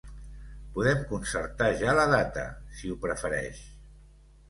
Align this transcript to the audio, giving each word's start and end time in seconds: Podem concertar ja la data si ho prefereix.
Podem 0.77 1.03
concertar 1.11 1.69
ja 1.83 1.95
la 2.01 2.09
data 2.17 2.49
si 2.81 2.93
ho 2.97 3.01
prefereix. 3.09 3.65